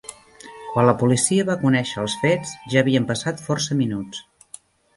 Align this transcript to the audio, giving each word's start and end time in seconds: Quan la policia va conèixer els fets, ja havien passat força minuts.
Quan 0.75 0.87
la 0.89 0.95
policia 1.01 1.45
va 1.49 1.57
conèixer 1.65 2.01
els 2.05 2.17
fets, 2.23 2.55
ja 2.73 2.81
havien 2.83 3.07
passat 3.15 3.47
força 3.47 3.81
minuts. 3.85 4.27